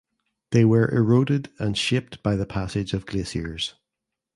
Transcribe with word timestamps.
They 0.49 0.65
were 0.65 0.89
eroded 0.89 1.51
and 1.59 1.77
shaped 1.77 2.23
by 2.23 2.35
the 2.35 2.47
passage 2.47 2.93
of 2.93 3.05
glaciers. 3.05 3.75